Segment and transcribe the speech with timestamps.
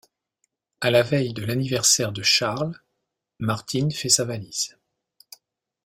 [0.79, 2.73] A la veille de l'anniversaire de Charles,
[3.39, 4.75] Martine fait sa valise.